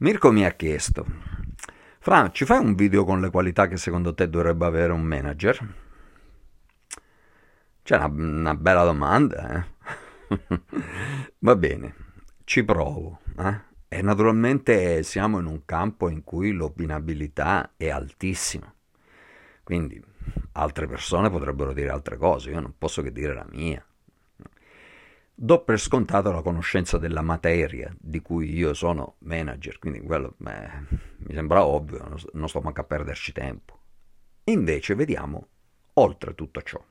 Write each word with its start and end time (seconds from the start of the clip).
Mirko 0.00 0.32
mi 0.32 0.46
ha 0.46 0.52
chiesto, 0.52 1.04
Fra, 1.98 2.30
ci 2.30 2.46
fai 2.46 2.58
un 2.58 2.74
video 2.74 3.04
con 3.04 3.20
le 3.20 3.28
qualità 3.28 3.68
che 3.68 3.76
secondo 3.76 4.14
te 4.14 4.30
dovrebbe 4.30 4.64
avere 4.64 4.94
un 4.94 5.02
manager? 5.02 5.74
C'è 7.82 7.96
una, 7.96 8.06
una 8.06 8.54
bella 8.54 8.84
domanda, 8.84 9.66
eh? 10.28 10.58
Va 11.40 11.54
bene, 11.54 11.94
ci 12.44 12.64
provo. 12.64 13.20
Eh? 13.38 13.60
E 13.88 14.00
naturalmente 14.00 15.02
siamo 15.02 15.38
in 15.38 15.44
un 15.44 15.66
campo 15.66 16.08
in 16.08 16.24
cui 16.24 16.52
l'opinabilità 16.52 17.74
è 17.76 17.90
altissima. 17.90 18.72
Quindi 19.62 20.02
altre 20.52 20.86
persone 20.86 21.28
potrebbero 21.28 21.74
dire 21.74 21.90
altre 21.90 22.16
cose, 22.16 22.52
io 22.52 22.60
non 22.60 22.72
posso 22.78 23.02
che 23.02 23.12
dire 23.12 23.34
la 23.34 23.46
mia. 23.50 23.84
Do 25.42 25.64
per 25.64 25.80
scontato 25.80 26.30
la 26.32 26.42
conoscenza 26.42 26.98
della 26.98 27.22
materia 27.22 27.90
di 27.98 28.20
cui 28.20 28.54
io 28.54 28.74
sono 28.74 29.14
manager, 29.20 29.78
quindi 29.78 30.02
quello 30.02 30.34
beh, 30.36 30.70
mi 31.16 31.32
sembra 31.32 31.64
ovvio, 31.64 32.20
non 32.34 32.46
sto 32.46 32.60
manco 32.60 32.82
a 32.82 32.84
perderci 32.84 33.32
tempo. 33.32 33.80
Invece 34.44 34.94
vediamo 34.94 35.48
oltre 35.94 36.34
tutto 36.34 36.60
ciò. 36.60 36.84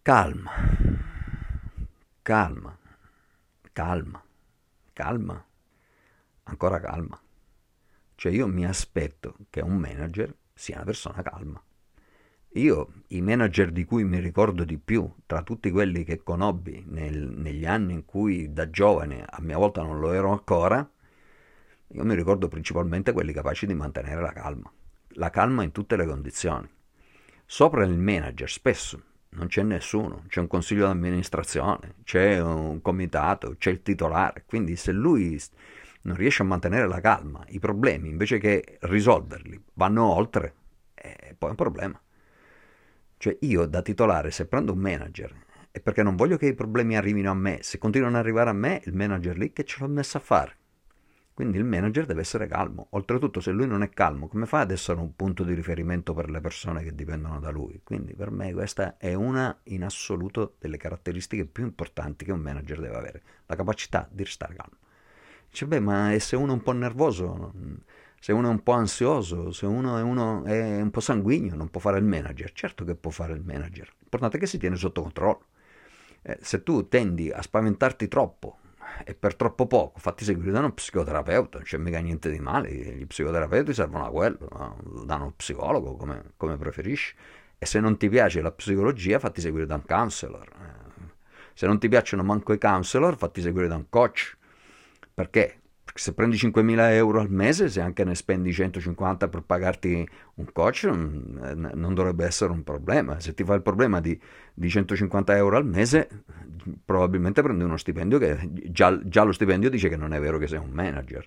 Calma, 0.00 0.52
calma, 2.22 2.78
calma, 3.74 4.24
calma, 4.94 5.46
ancora 6.44 6.80
calma. 6.80 7.20
Cioè 8.14 8.32
io 8.32 8.46
mi 8.46 8.64
aspetto 8.64 9.36
che 9.50 9.60
un 9.60 9.76
manager 9.76 10.34
sia 10.54 10.76
una 10.76 10.84
persona 10.84 11.20
calma. 11.20 11.62
Io, 12.56 13.02
i 13.08 13.20
manager 13.20 13.70
di 13.70 13.84
cui 13.84 14.04
mi 14.04 14.18
ricordo 14.18 14.64
di 14.64 14.78
più, 14.78 15.06
tra 15.26 15.42
tutti 15.42 15.70
quelli 15.70 16.04
che 16.04 16.22
conobbi 16.22 16.84
nel, 16.88 17.28
negli 17.28 17.66
anni 17.66 17.92
in 17.92 18.06
cui 18.06 18.50
da 18.50 18.70
giovane 18.70 19.26
a 19.28 19.42
mia 19.42 19.58
volta 19.58 19.82
non 19.82 20.00
lo 20.00 20.10
ero 20.12 20.30
ancora, 20.30 20.88
io 21.88 22.04
mi 22.04 22.14
ricordo 22.14 22.48
principalmente 22.48 23.12
quelli 23.12 23.34
capaci 23.34 23.66
di 23.66 23.74
mantenere 23.74 24.22
la 24.22 24.32
calma. 24.32 24.72
La 25.18 25.28
calma 25.28 25.64
in 25.64 25.72
tutte 25.72 25.96
le 25.96 26.06
condizioni. 26.06 26.66
Sopra 27.44 27.84
il 27.84 27.98
manager 27.98 28.48
spesso 28.48 29.02
non 29.30 29.48
c'è 29.48 29.62
nessuno, 29.62 30.24
c'è 30.26 30.40
un 30.40 30.46
consiglio 30.46 30.86
d'amministrazione, 30.86 31.96
c'è 32.04 32.40
un 32.40 32.80
comitato, 32.80 33.56
c'è 33.58 33.70
il 33.70 33.82
titolare, 33.82 34.44
quindi 34.46 34.76
se 34.76 34.92
lui 34.92 35.38
non 36.02 36.16
riesce 36.16 36.40
a 36.40 36.46
mantenere 36.46 36.88
la 36.88 37.00
calma, 37.00 37.44
i 37.48 37.58
problemi 37.58 38.08
invece 38.08 38.38
che 38.38 38.78
risolverli 38.80 39.62
vanno 39.74 40.10
oltre, 40.10 40.54
eh, 40.94 41.34
poi 41.36 41.48
è 41.48 41.50
un 41.50 41.56
problema. 41.56 42.00
Cioè 43.26 43.38
io 43.40 43.66
da 43.66 43.82
titolare, 43.82 44.30
se 44.30 44.46
prendo 44.46 44.72
un 44.72 44.78
manager, 44.78 45.34
è 45.72 45.80
perché 45.80 46.04
non 46.04 46.14
voglio 46.14 46.36
che 46.36 46.46
i 46.46 46.54
problemi 46.54 46.96
arrivino 46.96 47.28
a 47.28 47.34
me, 47.34 47.58
se 47.60 47.76
continuano 47.76 48.18
ad 48.18 48.22
arrivare 48.22 48.50
a 48.50 48.52
me, 48.52 48.80
il 48.84 48.94
manager 48.94 49.36
lì 49.36 49.52
che 49.52 49.64
ce 49.64 49.78
l'ho 49.80 49.88
messo 49.88 50.16
a 50.16 50.20
fare. 50.20 50.56
Quindi 51.34 51.58
il 51.58 51.64
manager 51.64 52.06
deve 52.06 52.20
essere 52.20 52.46
calmo. 52.46 52.86
Oltretutto, 52.90 53.40
se 53.40 53.50
lui 53.50 53.66
non 53.66 53.82
è 53.82 53.88
calmo, 53.88 54.28
come 54.28 54.46
fa 54.46 54.60
ad 54.60 54.70
essere 54.70 55.00
un 55.00 55.16
punto 55.16 55.42
di 55.42 55.54
riferimento 55.54 56.14
per 56.14 56.30
le 56.30 56.40
persone 56.40 56.84
che 56.84 56.94
dipendono 56.94 57.40
da 57.40 57.50
lui? 57.50 57.80
Quindi 57.82 58.14
per 58.14 58.30
me 58.30 58.52
questa 58.52 58.96
è 58.96 59.12
una 59.14 59.58
in 59.64 59.82
assoluto 59.82 60.54
delle 60.60 60.76
caratteristiche 60.76 61.46
più 61.46 61.64
importanti 61.64 62.24
che 62.24 62.30
un 62.30 62.38
manager 62.38 62.78
deve 62.78 62.96
avere, 62.96 63.22
la 63.46 63.56
capacità 63.56 64.08
di 64.08 64.22
restare 64.22 64.54
calmo. 64.54 64.76
Dice, 65.50 65.66
beh, 65.66 65.80
ma 65.80 66.16
se 66.20 66.36
uno 66.36 66.52
è 66.52 66.54
un 66.54 66.62
po' 66.62 66.70
nervoso, 66.70 67.52
se 68.18 68.32
uno 68.32 68.48
è 68.48 68.50
un 68.50 68.62
po' 68.62 68.72
ansioso, 68.72 69.52
se 69.52 69.66
uno 69.66 69.98
è, 69.98 70.02
uno 70.02 70.44
è 70.44 70.80
un 70.80 70.90
po' 70.90 71.00
sanguigno, 71.00 71.54
non 71.54 71.68
può 71.68 71.80
fare 71.80 71.98
il 71.98 72.04
manager. 72.04 72.52
Certo 72.52 72.84
che 72.84 72.94
può 72.94 73.10
fare 73.10 73.32
il 73.32 73.42
manager. 73.42 73.92
L'importante 73.98 74.36
è 74.36 74.40
che 74.40 74.46
si 74.46 74.58
tiene 74.58 74.76
sotto 74.76 75.02
controllo. 75.02 75.44
Eh, 76.22 76.38
se 76.40 76.62
tu 76.62 76.88
tendi 76.88 77.30
a 77.30 77.40
spaventarti 77.40 78.08
troppo 78.08 78.58
e 79.04 79.14
per 79.14 79.36
troppo 79.36 79.66
poco, 79.66 79.98
fatti 79.98 80.24
seguire 80.24 80.50
da 80.50 80.58
uno 80.60 80.72
psicoterapeuta, 80.72 81.58
non 81.58 81.66
c'è 81.66 81.76
mica 81.76 81.98
niente 81.98 82.30
di 82.30 82.40
male, 82.40 82.72
gli 82.72 83.06
psicoterapeuti 83.06 83.74
servono 83.74 84.06
a 84.06 84.10
quello, 84.10 84.48
da 85.04 85.16
uno 85.16 85.32
psicologo 85.36 85.96
come, 85.96 86.32
come, 86.36 86.56
preferisci. 86.56 87.14
E 87.58 87.66
se 87.66 87.80
non 87.80 87.96
ti 87.96 88.08
piace 88.08 88.40
la 88.42 88.52
psicologia, 88.52 89.18
fatti 89.18 89.40
seguire 89.40 89.66
da 89.66 89.76
un 89.76 89.84
counselor. 89.84 90.48
Eh, 90.48 91.14
se 91.54 91.66
non 91.66 91.78
ti 91.78 91.88
piacciono 91.88 92.22
manco 92.22 92.52
i 92.52 92.58
counselor, 92.58 93.16
fatti 93.16 93.40
seguire 93.40 93.68
da 93.68 93.76
un 93.76 93.88
coach. 93.88 94.36
Perché? 95.14 95.60
Se 95.96 96.12
prendi 96.12 96.36
5.000 96.36 96.90
euro 96.92 97.20
al 97.20 97.30
mese, 97.30 97.70
se 97.70 97.80
anche 97.80 98.04
ne 98.04 98.14
spendi 98.14 98.52
150 98.52 99.28
per 99.28 99.42
pagarti 99.42 100.06
un 100.34 100.52
coach, 100.52 100.84
non 100.84 101.94
dovrebbe 101.94 102.26
essere 102.26 102.52
un 102.52 102.62
problema. 102.62 103.18
Se 103.18 103.32
ti 103.32 103.44
fa 103.44 103.54
il 103.54 103.62
problema 103.62 104.00
di, 104.00 104.18
di 104.52 104.68
150 104.68 105.34
euro 105.36 105.56
al 105.56 105.64
mese, 105.66 106.08
probabilmente 106.84 107.42
prendi 107.42 107.64
uno 107.64 107.78
stipendio 107.78 108.18
che 108.18 108.38
già, 108.70 108.98
già 109.08 109.22
lo 109.22 109.32
stipendio 109.32 109.70
dice 109.70 109.88
che 109.88 109.96
non 109.96 110.12
è 110.12 110.20
vero 110.20 110.36
che 110.36 110.46
sei 110.46 110.58
un 110.58 110.70
manager. 110.70 111.26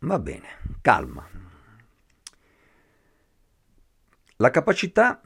Va 0.00 0.18
bene, 0.18 0.48
calma. 0.80 1.26
La 4.36 4.50
capacità 4.50 5.20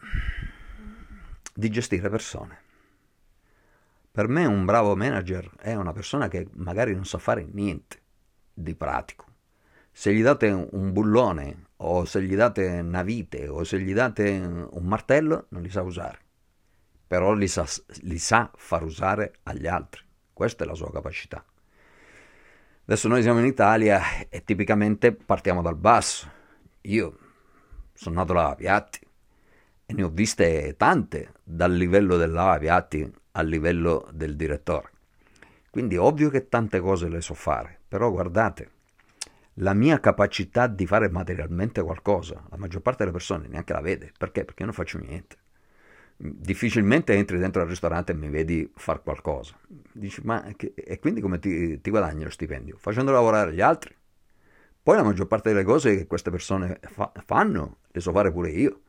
di 1.54 1.70
gestire 1.70 2.08
persone. 2.08 2.62
Per 4.14 4.28
me 4.28 4.46
un 4.46 4.64
bravo 4.64 4.94
manager 4.94 5.50
è 5.58 5.74
una 5.74 5.92
persona 5.92 6.28
che 6.28 6.46
magari 6.52 6.94
non 6.94 7.04
sa 7.04 7.18
fare 7.18 7.44
niente 7.50 7.98
di 8.54 8.76
pratico. 8.76 9.24
Se 9.90 10.14
gli 10.14 10.22
date 10.22 10.50
un 10.50 10.92
bullone 10.92 11.70
o 11.78 12.04
se 12.04 12.22
gli 12.22 12.36
date 12.36 12.78
una 12.78 13.02
vite 13.02 13.48
o 13.48 13.64
se 13.64 13.80
gli 13.80 13.92
date 13.92 14.38
un 14.70 14.84
martello 14.84 15.46
non 15.48 15.62
li 15.62 15.68
sa 15.68 15.82
usare, 15.82 16.20
però 17.08 17.32
li 17.32 17.48
sa, 17.48 17.66
li 18.02 18.18
sa 18.18 18.48
far 18.54 18.84
usare 18.84 19.38
agli 19.42 19.66
altri. 19.66 20.02
Questa 20.32 20.62
è 20.62 20.66
la 20.68 20.74
sua 20.74 20.92
capacità. 20.92 21.44
Adesso 22.84 23.08
noi 23.08 23.20
siamo 23.20 23.40
in 23.40 23.46
Italia 23.46 24.28
e 24.28 24.44
tipicamente 24.44 25.10
partiamo 25.10 25.60
dal 25.60 25.76
basso. 25.76 26.30
Io 26.82 27.18
sono 27.92 28.14
nato 28.14 28.32
lavapiatti 28.32 29.00
e 29.86 29.92
ne 29.92 30.02
ho 30.04 30.08
viste 30.08 30.76
tante 30.76 31.32
dal 31.42 31.72
livello 31.72 32.16
del 32.16 32.30
lavapiatti 32.30 33.22
a 33.36 33.42
livello 33.42 34.08
del 34.12 34.36
direttore. 34.36 34.90
Quindi 35.70 35.96
è 35.96 36.00
ovvio 36.00 36.30
che 36.30 36.48
tante 36.48 36.80
cose 36.80 37.08
le 37.08 37.20
so 37.20 37.34
fare, 37.34 37.80
però 37.88 38.10
guardate, 38.10 38.70
la 39.58 39.74
mia 39.74 40.00
capacità 40.00 40.66
di 40.66 40.86
fare 40.86 41.08
materialmente 41.08 41.82
qualcosa, 41.82 42.44
la 42.48 42.56
maggior 42.56 42.80
parte 42.80 42.98
delle 42.98 43.12
persone 43.12 43.48
neanche 43.48 43.72
la 43.72 43.80
vede. 43.80 44.12
Perché? 44.16 44.44
Perché 44.44 44.64
non 44.64 44.72
faccio 44.72 44.98
niente. 44.98 45.36
Difficilmente 46.16 47.12
entri 47.14 47.38
dentro 47.38 47.62
al 47.62 47.68
ristorante 47.68 48.12
e 48.12 48.14
mi 48.14 48.28
vedi 48.28 48.70
fare 48.76 49.00
qualcosa. 49.02 49.58
Dici, 49.66 50.20
ma 50.22 50.44
che, 50.56 50.72
e 50.74 50.98
quindi 51.00 51.20
come 51.20 51.38
ti, 51.40 51.80
ti, 51.80 51.90
guadagni 51.90 52.22
lo 52.22 52.30
stipendio? 52.30 52.76
Facendo 52.78 53.10
lavorare 53.10 53.52
gli 53.52 53.60
altri. 53.60 53.94
Poi 54.80 54.96
la 54.96 55.02
maggior 55.02 55.26
parte 55.26 55.50
delle 55.50 55.64
cose 55.64 55.96
che 55.96 56.06
queste 56.06 56.30
persone 56.30 56.78
fa, 56.82 57.10
fanno 57.24 57.78
le 57.90 58.00
so 58.00 58.12
fare 58.12 58.30
pure 58.30 58.50
io 58.50 58.82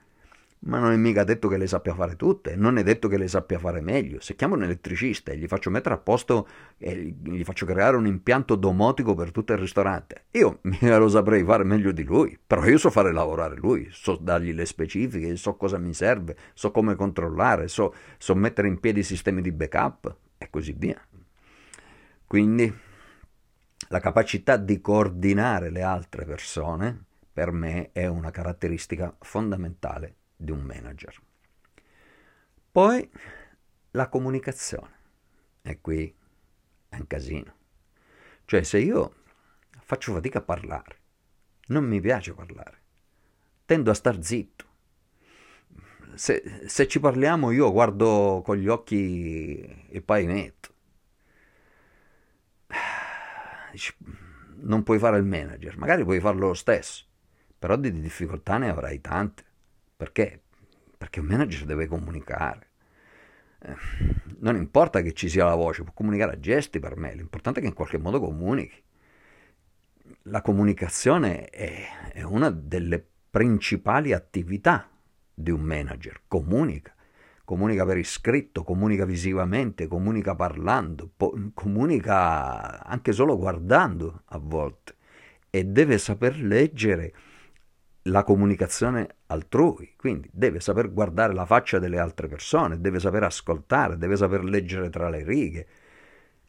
ma 0.65 0.79
non 0.79 0.91
è 0.91 0.95
mica 0.95 1.23
detto 1.23 1.47
che 1.47 1.57
le 1.57 1.67
sappia 1.67 1.93
fare 1.93 2.15
tutte, 2.15 2.55
non 2.55 2.77
è 2.77 2.83
detto 2.83 3.07
che 3.07 3.17
le 3.17 3.27
sappia 3.27 3.59
fare 3.59 3.81
meglio. 3.81 4.19
Se 4.19 4.35
chiamo 4.35 4.55
un 4.55 4.63
elettricista 4.63 5.31
e 5.31 5.37
gli 5.37 5.47
faccio 5.47 5.69
mettere 5.69 5.95
a 5.95 5.97
posto 5.97 6.47
e 6.77 7.15
gli 7.21 7.43
faccio 7.43 7.65
creare 7.65 7.97
un 7.97 8.07
impianto 8.07 8.55
domotico 8.55 9.13
per 9.13 9.31
tutto 9.31 9.53
il 9.53 9.59
ristorante, 9.59 10.25
io 10.31 10.59
lo 10.81 11.07
saprei 11.07 11.43
fare 11.43 11.63
meglio 11.63 11.91
di 11.91 12.03
lui, 12.03 12.37
però 12.45 12.65
io 12.65 12.77
so 12.77 12.89
fare 12.89 13.11
lavorare 13.11 13.55
lui, 13.55 13.87
so 13.91 14.17
dargli 14.19 14.53
le 14.53 14.65
specifiche, 14.65 15.35
so 15.35 15.55
cosa 15.55 15.77
mi 15.77 15.93
serve, 15.93 16.35
so 16.53 16.71
come 16.71 16.95
controllare, 16.95 17.67
so, 17.67 17.93
so 18.17 18.33
mettere 18.33 18.67
in 18.67 18.79
piedi 18.79 19.03
sistemi 19.03 19.41
di 19.41 19.51
backup 19.51 20.15
e 20.37 20.49
così 20.49 20.73
via. 20.75 20.99
Quindi 22.25 22.73
la 23.89 23.99
capacità 23.99 24.57
di 24.57 24.81
coordinare 24.81 25.69
le 25.69 25.83
altre 25.83 26.25
persone 26.25 27.03
per 27.31 27.51
me 27.51 27.91
è 27.91 28.07
una 28.07 28.31
caratteristica 28.31 29.15
fondamentale 29.19 30.15
di 30.35 30.51
un 30.51 30.61
manager. 30.61 31.21
Poi 32.71 33.09
la 33.91 34.09
comunicazione. 34.09 34.93
E 35.61 35.79
qui 35.81 36.13
è 36.89 36.95
un 36.97 37.07
casino. 37.07 37.55
Cioè 38.45 38.63
se 38.63 38.77
io 38.79 39.23
faccio 39.79 40.13
fatica 40.13 40.39
a 40.39 40.43
parlare, 40.43 40.99
non 41.67 41.85
mi 41.85 41.99
piace 41.99 42.33
parlare, 42.33 42.81
tendo 43.65 43.89
a 43.91 43.93
star 43.93 44.21
zitto. 44.21 44.63
Se, 46.13 46.63
se 46.67 46.87
ci 46.87 46.99
parliamo 46.99 47.51
io 47.51 47.71
guardo 47.71 48.41
con 48.45 48.57
gli 48.57 48.67
occhi 48.67 49.87
il 49.89 50.03
pavimento. 50.03 50.73
Non 54.57 54.83
puoi 54.83 54.99
fare 54.99 55.17
il 55.17 55.25
manager, 55.25 55.77
magari 55.77 56.03
puoi 56.03 56.19
farlo 56.19 56.47
lo 56.47 56.53
stesso, 56.53 57.05
però 57.57 57.75
di 57.75 57.91
difficoltà 57.99 58.57
ne 58.57 58.69
avrai 58.69 59.01
tante. 59.01 59.43
Perché? 59.95 60.41
Perché 60.97 61.19
un 61.19 61.27
manager 61.27 61.65
deve 61.65 61.87
comunicare. 61.87 62.69
Eh, 63.59 63.75
non 64.39 64.55
importa 64.55 65.01
che 65.01 65.13
ci 65.13 65.29
sia 65.29 65.45
la 65.45 65.55
voce, 65.55 65.83
può 65.83 65.93
comunicare 65.93 66.33
a 66.33 66.39
gesti 66.39 66.79
per 66.79 66.97
me, 66.97 67.15
l'importante 67.15 67.59
è 67.59 67.61
che 67.63 67.69
in 67.69 67.75
qualche 67.75 67.97
modo 67.97 68.19
comunichi. 68.19 68.83
La 70.23 70.41
comunicazione 70.41 71.49
è, 71.49 72.11
è 72.11 72.21
una 72.23 72.49
delle 72.49 73.03
principali 73.29 74.13
attività 74.13 74.89
di 75.33 75.51
un 75.51 75.61
manager, 75.61 76.21
comunica. 76.27 76.93
comunica 77.43 77.85
per 77.85 77.97
iscritto, 77.97 78.63
comunica 78.63 79.05
visivamente, 79.05 79.87
comunica 79.87 80.35
parlando, 80.35 81.09
po- 81.15 81.35
comunica 81.53 82.83
anche 82.83 83.11
solo 83.11 83.37
guardando 83.37 84.23
a 84.25 84.39
volte 84.39 84.95
e 85.49 85.63
deve 85.65 85.97
saper 85.97 86.39
leggere 86.39 87.13
la 88.07 88.23
comunicazione 88.23 89.15
altrui, 89.27 89.93
quindi 89.97 90.29
deve 90.31 90.59
saper 90.59 90.91
guardare 90.91 91.33
la 91.33 91.45
faccia 91.45 91.79
delle 91.79 91.97
altre 91.97 92.27
persone, 92.27 92.79
deve 92.79 92.99
saper 92.99 93.23
ascoltare, 93.23 93.97
deve 93.97 94.15
saper 94.15 94.43
leggere 94.43 94.89
tra 94.89 95.09
le 95.09 95.23
righe. 95.23 95.67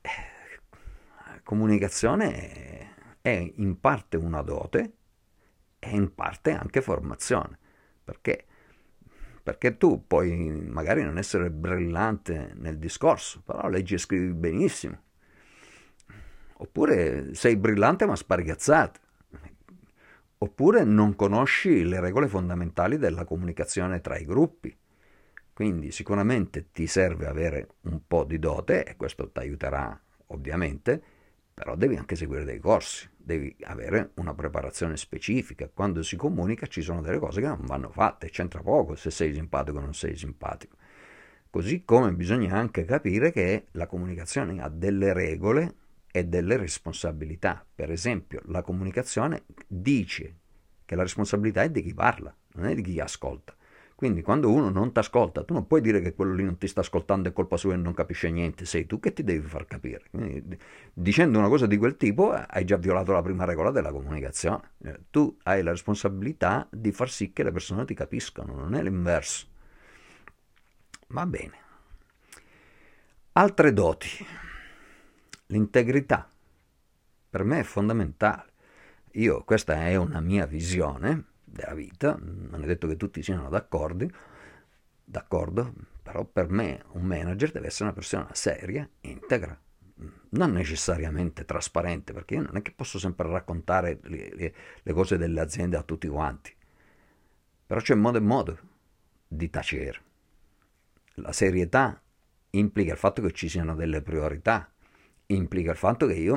Eh, 0.00 1.40
comunicazione 1.42 2.94
è 3.22 3.52
in 3.56 3.80
parte 3.80 4.16
una 4.16 4.42
dote 4.42 4.92
e 5.78 5.90
in 5.90 6.14
parte 6.14 6.52
anche 6.52 6.82
formazione. 6.82 7.58
Perché? 8.04 8.44
Perché 9.42 9.78
tu 9.78 10.06
puoi 10.06 10.50
magari 10.68 11.02
non 11.02 11.16
essere 11.16 11.50
brillante 11.50 12.52
nel 12.56 12.78
discorso, 12.78 13.40
però 13.42 13.68
leggi 13.68 13.94
e 13.94 13.98
scrivi 13.98 14.32
benissimo. 14.32 15.00
Oppure 16.58 17.34
sei 17.34 17.56
brillante 17.56 18.06
ma 18.06 18.16
sparigazzato. 18.16 19.00
Oppure 20.38 20.84
non 20.84 21.16
conosci 21.16 21.84
le 21.84 21.98
regole 21.98 22.28
fondamentali 22.28 22.98
della 22.98 23.24
comunicazione 23.24 24.00
tra 24.00 24.18
i 24.18 24.26
gruppi. 24.26 24.76
Quindi 25.52 25.90
sicuramente 25.90 26.70
ti 26.70 26.86
serve 26.86 27.26
avere 27.26 27.68
un 27.82 28.00
po' 28.06 28.24
di 28.24 28.38
dote 28.38 28.84
e 28.84 28.96
questo 28.96 29.30
ti 29.30 29.38
aiuterà 29.38 29.98
ovviamente, 30.26 31.02
però 31.54 31.74
devi 31.74 31.96
anche 31.96 32.16
seguire 32.16 32.44
dei 32.44 32.58
corsi, 32.58 33.08
devi 33.16 33.56
avere 33.62 34.10
una 34.16 34.34
preparazione 34.34 34.98
specifica. 34.98 35.70
Quando 35.72 36.02
si 36.02 36.16
comunica 36.16 36.66
ci 36.66 36.82
sono 36.82 37.00
delle 37.00 37.18
cose 37.18 37.40
che 37.40 37.46
non 37.46 37.64
vanno 37.64 37.90
fatte, 37.90 38.28
c'entra 38.28 38.60
poco 38.60 38.94
se 38.94 39.10
sei 39.10 39.32
simpatico 39.32 39.78
o 39.78 39.80
non 39.80 39.94
sei 39.94 40.16
simpatico. 40.16 40.76
Così 41.48 41.82
come 41.86 42.12
bisogna 42.12 42.54
anche 42.54 42.84
capire 42.84 43.32
che 43.32 43.68
la 43.70 43.86
comunicazione 43.86 44.60
ha 44.60 44.68
delle 44.68 45.14
regole 45.14 45.74
e 46.16 46.24
delle 46.24 46.56
responsabilità. 46.56 47.64
Per 47.74 47.90
esempio, 47.90 48.40
la 48.46 48.62
comunicazione 48.62 49.44
dice 49.66 50.36
che 50.86 50.94
la 50.94 51.02
responsabilità 51.02 51.62
è 51.62 51.70
di 51.70 51.82
chi 51.82 51.92
parla, 51.92 52.34
non 52.54 52.66
è 52.66 52.74
di 52.74 52.80
chi 52.80 52.98
ascolta. 53.00 53.54
Quindi 53.94 54.22
quando 54.22 54.50
uno 54.50 54.70
non 54.70 54.92
ti 54.92 54.98
ascolta, 54.98 55.44
tu 55.44 55.52
non 55.52 55.66
puoi 55.66 55.82
dire 55.82 56.00
che 56.00 56.14
quello 56.14 56.34
lì 56.34 56.44
non 56.44 56.56
ti 56.56 56.68
sta 56.68 56.80
ascoltando 56.80 57.28
è 57.28 57.32
colpa 57.32 57.58
sua 57.58 57.74
e 57.74 57.76
non 57.76 57.92
capisce 57.92 58.30
niente, 58.30 58.64
sei 58.64 58.86
tu 58.86 58.98
che 58.98 59.12
ti 59.12 59.24
devi 59.24 59.46
far 59.46 59.66
capire. 59.66 60.04
Quindi, 60.10 60.58
dicendo 60.92 61.38
una 61.38 61.48
cosa 61.48 61.66
di 61.66 61.76
quel 61.76 61.96
tipo 61.96 62.30
hai 62.30 62.64
già 62.64 62.76
violato 62.76 63.12
la 63.12 63.22
prima 63.22 63.44
regola 63.44 63.70
della 63.70 63.92
comunicazione. 63.92 64.72
Eh, 64.84 65.00
tu 65.10 65.36
hai 65.44 65.62
la 65.62 65.70
responsabilità 65.70 66.66
di 66.70 66.92
far 66.92 67.10
sì 67.10 67.32
che 67.32 67.42
le 67.42 67.52
persone 67.52 67.84
ti 67.84 67.94
capiscano, 67.94 68.54
non 68.54 68.74
è 68.74 68.82
l'inverso. 68.82 69.46
Va 71.08 71.26
bene. 71.26 71.64
Altre 73.32 73.72
doti. 73.74 74.08
L'integrità. 75.46 76.28
Per 77.31 77.44
me 77.44 77.60
è 77.60 77.64
fondamentale. 77.64 78.52
Io, 79.12 79.44
questa 79.44 79.87
è 79.87 79.96
una 79.96 80.20
mia 80.20 80.46
visione, 80.46 81.34
della 81.56 81.75
vita, 81.75 82.19
non 82.20 82.62
è 82.62 82.66
detto 82.66 82.87
che 82.87 82.96
tutti 82.96 83.22
siano 83.22 83.48
d'accordo, 83.48 84.06
d'accordo, 85.04 85.72
però 86.02 86.25
per 86.25 86.50
me 86.50 86.84
un 86.93 87.04
manager 87.04 87.50
deve 87.50 87.69
essere 87.69 87.84
una 87.84 87.94
persona 87.94 88.28
seria, 88.32 88.88
integra, 89.02 89.58
non 90.31 90.52
necessariamente 90.52 91.44
trasparente, 91.44 92.12
perché 92.12 92.34
io 92.34 92.42
non 92.42 92.56
è 92.56 92.62
che 92.62 92.72
posso 92.72 92.99
sempre 92.99 93.28
raccontare 93.28 93.99
le, 94.02 94.34
le, 94.34 94.54
le 94.82 94.92
cose 94.92 95.16
delle 95.16 95.40
aziende 95.40 95.76
a 95.76 95.82
tutti 95.82 96.08
quanti, 96.08 96.54
però 97.66 97.81
c'è 97.81 97.94
modo 97.94 98.19
e 98.19 98.22
modo 98.22 98.58
di 99.26 99.49
tacere. 99.49 100.00
La 101.14 101.32
serietà 101.32 102.00
implica 102.50 102.92
il 102.92 102.99
fatto 102.99 103.22
che 103.22 103.32
ci 103.32 103.49
siano 103.49 103.75
delle 103.75 104.02
priorità, 104.02 104.70
implica 105.26 105.70
il 105.70 105.76
fatto 105.76 106.06
che 106.06 106.14
io 106.14 106.32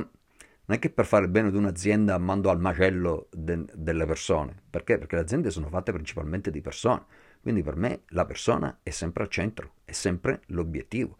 non 0.69 0.77
è 0.77 0.79
che 0.79 0.91
per 0.91 1.05
fare 1.05 1.25
il 1.25 1.31
bene 1.31 1.49
di 1.49 1.57
un'azienda 1.57 2.17
mando 2.19 2.49
al 2.49 2.59
macello 2.59 3.27
de- 3.31 3.65
delle 3.73 4.05
persone. 4.05 4.55
Perché? 4.69 4.99
Perché 4.99 5.15
le 5.15 5.21
aziende 5.21 5.49
sono 5.49 5.67
fatte 5.67 5.91
principalmente 5.91 6.51
di 6.51 6.61
persone. 6.61 7.05
Quindi 7.41 7.63
per 7.63 7.75
me 7.75 8.01
la 8.09 8.25
persona 8.25 8.79
è 8.83 8.91
sempre 8.91 9.23
al 9.23 9.29
centro, 9.29 9.73
è 9.83 9.93
sempre 9.93 10.41
l'obiettivo. 10.47 11.17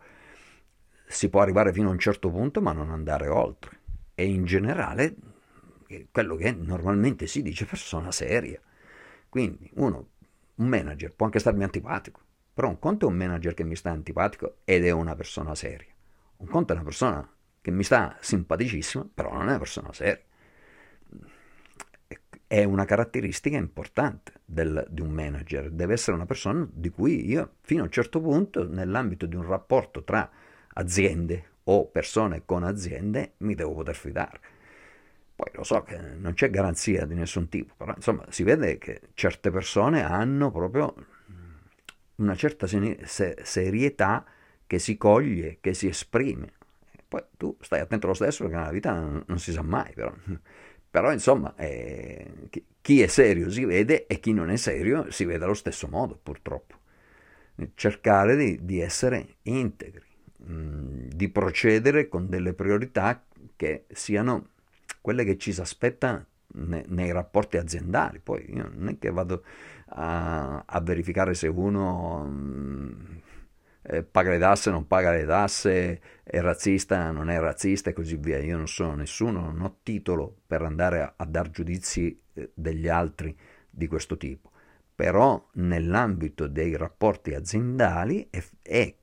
Si 1.08 1.30
può 1.30 1.42
arrivare 1.42 1.74
fino 1.74 1.90
a 1.90 1.92
un 1.92 1.98
certo 1.98 2.30
punto 2.30 2.62
ma 2.62 2.74
non 2.74 2.92
andare 2.92 3.28
oltre. 3.28 3.80
E 4.14 4.26
in 4.26 4.46
generale 4.46 5.16
quello 6.12 6.36
che 6.36 6.52
normalmente 6.52 7.26
si 7.26 7.42
dice 7.42 7.66
persona 7.66 8.12
seria. 8.12 8.62
Quindi 9.28 9.70
uno, 9.76 10.10
un 10.56 10.68
manager 10.68 11.14
può 11.14 11.26
anche 11.26 11.40
starmi 11.40 11.64
antipatico, 11.64 12.20
però 12.54 12.68
un 12.68 12.78
conto 12.78 13.08
è 13.08 13.10
un 13.10 13.16
manager 13.16 13.54
che 13.54 13.64
mi 13.64 13.76
sta 13.76 13.90
antipatico 13.90 14.58
ed 14.64 14.86
è 14.86 14.92
una 14.92 15.16
persona 15.16 15.56
seria. 15.56 15.92
Un 16.38 16.48
conto 16.48 16.74
è 16.74 16.76
una 16.76 16.86
persona 16.86 17.34
che 17.70 17.76
mi 17.76 17.84
sta 17.84 18.18
simpaticissimo, 18.20 19.10
però 19.14 19.32
non 19.32 19.44
è 19.44 19.50
una 19.50 19.58
persona 19.60 19.94
seria. 19.94 20.20
È 22.46 22.64
una 22.64 22.86
caratteristica 22.86 23.58
importante 23.58 24.34
del, 24.44 24.86
di 24.90 25.02
un 25.02 25.12
manager, 25.12 25.70
deve 25.70 25.94
essere 25.94 26.16
una 26.16 26.26
persona 26.26 26.68
di 26.72 26.90
cui 26.90 27.28
io, 27.28 27.58
fino 27.62 27.82
a 27.82 27.86
un 27.86 27.92
certo 27.92 28.20
punto, 28.20 28.68
nell'ambito 28.68 29.28
di 29.28 29.36
un 29.36 29.46
rapporto 29.46 30.04
tra 30.04 30.30
aziende 30.74 31.46
o 31.66 31.86
persone 31.86 32.42
con 32.46 32.64
aziende, 32.64 33.34
mi 33.38 33.54
devo 33.54 33.76
poter 33.76 33.96
fidare. 33.96 34.40
Poi 35.36 35.52
lo 35.54 35.64
so 35.64 35.84
che 35.84 35.98
non 35.98 36.34
c'è 36.34 36.50
garanzia 36.50 37.06
di 37.06 37.14
nessun 37.14 37.48
tipo, 37.50 37.76
però 37.78 37.94
insomma 37.96 38.26
si 38.30 38.44
vede 38.44 38.80
che 38.80 39.02
certe 39.14 39.52
persone 39.52 40.04
hanno 40.04 40.52
proprio 40.52 40.96
una 42.16 42.36
certa 42.36 42.68
serietà 42.68 44.26
che 44.66 44.80
si 44.80 44.98
coglie, 44.98 45.60
che 45.62 45.74
si 45.74 45.88
esprime. 45.88 46.54
Poi 47.10 47.24
tu 47.38 47.58
stai 47.60 47.80
attento 47.80 48.06
lo 48.06 48.14
stesso 48.14 48.44
perché 48.44 48.60
nella 48.60 48.72
vita 48.72 48.94
non, 48.94 49.24
non 49.26 49.40
si 49.40 49.52
sa 49.52 49.64
mai, 49.64 49.92
però, 49.94 50.14
però 50.92 51.12
insomma, 51.12 51.56
eh, 51.56 52.50
chi 52.82 53.02
è 53.02 53.08
serio 53.08 53.50
si 53.50 53.66
vede 53.66 54.06
e 54.06 54.20
chi 54.20 54.32
non 54.32 54.52
è 54.52 54.58
serio 54.58 55.10
si 55.10 55.26
vede 55.26 55.44
allo 55.44 55.56
stesso 55.56 55.88
modo, 55.88 56.20
purtroppo. 56.22 56.76
Cercare 57.74 58.36
di, 58.36 58.64
di 58.64 58.80
essere 58.80 59.38
integri, 59.42 60.06
mh, 60.38 60.54
mm, 60.54 61.08
di 61.08 61.30
procedere 61.30 62.08
con 62.08 62.30
delle 62.30 62.54
priorità 62.54 63.24
che 63.56 63.86
siano 63.92 64.50
quelle 65.02 65.24
che 65.24 65.38
ci 65.38 65.52
si 65.52 65.62
aspetta 65.62 66.24
nei, 66.54 66.84
nei 66.90 67.12
rapporti 67.12 67.58
aziendali. 67.58 68.20
Poi 68.20 68.54
io 68.54 68.70
non 68.72 68.90
è 68.90 69.00
che 69.00 69.10
vado 69.10 69.44
a, 69.88 70.64
a 70.64 70.80
verificare 70.82 71.34
se 71.34 71.48
uno... 71.48 72.24
Mh, 72.24 72.30
mm, 72.30 73.18
eh, 73.90 74.04
paga 74.04 74.30
le 74.30 74.38
tasse, 74.38 74.70
non 74.70 74.86
paga 74.86 75.12
le 75.12 75.26
tasse, 75.26 76.02
è 76.24 76.40
razzista, 76.42 77.10
non 77.10 77.30
è 77.30 77.40
razzista 77.40 77.90
e 77.90 77.94
così 77.94 78.18
via. 78.18 78.38
Io 78.38 78.56
non 78.56 78.68
sono 78.68 78.94
nessuno, 78.94 79.42
non 79.42 79.62
ho 79.62 79.80
titolo 79.82 80.42
per 80.46 80.62
andare 80.62 81.02
a, 81.02 81.14
a 81.16 81.26
dar 81.26 81.50
giudizi 81.50 82.22
eh, 82.34 82.52
degli 82.54 82.88
altri 82.88 83.36
di 83.70 83.88
questo 83.88 84.16
tipo. 84.16 84.52
Però 84.94 85.50
nell'ambito 85.54 86.48
dei 86.48 86.76
rapporti 86.76 87.34
aziendali 87.34 88.28
è, 88.30 88.44
è 88.62 88.96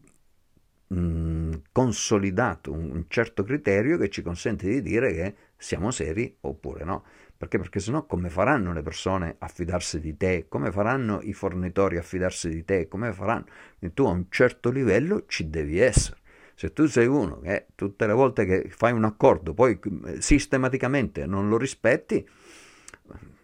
mm, 0.95 1.53
consolidato 1.73 2.73
un, 2.73 3.05
certo 3.09 3.43
criterio 3.45 3.99
che 3.99 4.09
ci 4.09 4.23
consente 4.23 4.69
di 4.69 4.83
dire 4.83 5.13
che 5.13 5.35
siamo 5.57 5.91
seri 5.91 6.37
oppure 6.41 6.85
no. 6.85 7.05
Perché? 7.37 7.59
Perché 7.59 7.81
sennò 7.81 8.07
come 8.07 8.31
faranno 8.31 8.73
le 8.73 8.83
persone 8.83 9.37
a 9.39 9.49
fidarsi 9.49 10.01
di 10.01 10.17
te? 10.17 10.47
Come 10.49 10.73
faranno 10.73 11.21
i 11.23 11.35
fornitori 11.35 11.99
a 11.99 12.03
fidarsi 12.03 12.49
di 12.49 12.65
te? 12.65 12.89
Come 12.89 13.13
faranno? 13.13 13.45
Quindi 13.79 13.95
tu 13.95 14.05
a 14.05 14.11
un 14.11 14.27
certo 14.31 14.71
livello 14.71 15.25
ci 15.27 15.51
devi 15.51 15.79
essere. 15.79 16.19
Se 16.55 16.73
tu 16.73 16.87
sei 16.87 17.07
uno 17.07 17.41
che 17.41 17.67
tutte 17.75 18.07
le 18.07 18.15
volte 18.15 18.47
che 18.47 18.71
fai 18.71 18.93
un 18.93 19.05
accordo 19.05 19.53
poi 19.53 19.79
eh, 20.07 20.23
sistematicamente 20.23 21.27
non 21.27 21.51
lo 21.51 21.59
rispetti, 21.59 22.27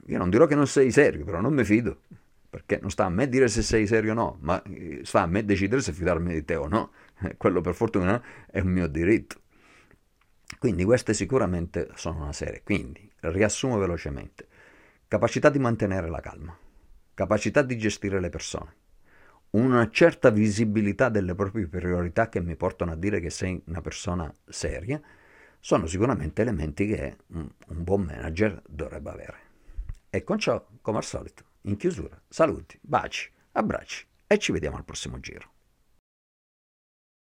io 0.06 0.18
non 0.18 0.30
dirò 0.30 0.46
che 0.46 0.54
non 0.54 0.66
sei 0.66 0.90
serio, 0.90 1.25
però 1.25 1.40
non 1.40 1.52
mi 1.52 1.64
fido, 1.64 2.00
perché 2.49 2.78
non 2.80 2.90
sta 2.90 3.04
a 3.04 3.08
me 3.08 3.28
dire 3.28 3.49
se 3.49 3.62
sei 3.62 3.87
serio 3.87 4.12
o 4.12 4.14
no, 4.14 4.38
ma 4.40 4.62
eh, 4.62 5.00
sta 5.04 5.22
a 5.22 5.26
me 5.26 5.44
decidere 5.44 5.80
se 5.80 5.92
fidarmi 5.92 6.32
di 6.32 6.44
te 6.44 6.56
o 6.56 6.66
no. 6.68 6.90
Quello 7.37 7.61
per 7.61 7.75
fortuna 7.75 8.23
è 8.50 8.61
un 8.61 8.69
mio 8.69 8.87
diritto. 8.87 9.41
Quindi 10.59 10.85
queste 10.85 11.14
sicuramente 11.14 11.88
sono 11.95 12.23
una 12.23 12.33
serie. 12.33 12.62
Quindi, 12.62 13.11
riassumo 13.21 13.79
velocemente. 13.79 14.47
Capacità 15.09 15.50
di 15.50 15.59
mantenere 15.59 16.09
la 16.09 16.21
calma, 16.21 16.57
capacità 17.14 17.62
di 17.62 17.76
gestire 17.76 18.19
le 18.19 18.31
persone, 18.31 18.75
una 19.50 19.91
certa 19.91 20.31
visibilità 20.31 21.11
delle 21.11 21.35
proprie 21.35 21.67
priorità 21.67 22.31
che 22.31 22.41
mi 22.41 22.57
portano 22.57 22.93
a 22.93 22.97
dire 22.97 23.21
che 23.21 23.29
sei 23.29 23.61
una 23.67 23.83
persona 23.83 24.35
seria, 24.47 25.00
sono 25.61 25.87
sicuramente 25.87 26.41
elementi 26.41 26.87
che 26.87 27.19
un, 27.29 27.49
buon 27.67 28.02
manager 28.02 28.62
dovrebbe 28.67 29.11
avere. 29.11 29.37
E 30.09 30.25
con 30.25 30.38
ciò, 30.38 30.67
come 30.81 30.99
al 30.99 31.05
solito, 31.05 31.45
in 31.62 31.76
chiusura, 31.76 32.19
saluti, 32.29 32.79
baci, 32.81 33.31
abbracci 33.52 34.07
e 34.26 34.38
ci 34.38 34.52
vediamo 34.52 34.76
al 34.79 34.85
prossimo 34.85 35.21
giro. 35.21 35.50